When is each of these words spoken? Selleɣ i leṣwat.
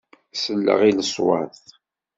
Selleɣ 0.43 0.79
i 0.89 0.91
leṣwat. 0.97 1.63